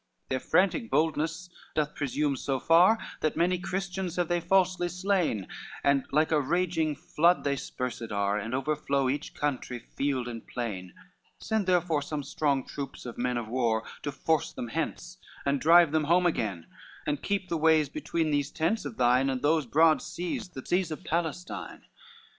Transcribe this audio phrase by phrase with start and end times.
[0.01, 5.47] LXXXVIII "Their frantic boldness doth presume so far, That many Christians have they falsely slain,
[5.83, 10.95] And like a raging flood they spared are, And overflow each country, field and plain;
[11.39, 15.91] Send therefore some strong troops of men of war, To force them hence, and drive
[15.91, 16.65] them home again,
[17.05, 20.89] And keep the ways between these tents of thine And those broad seas, the seas
[20.89, 21.83] of Palestine."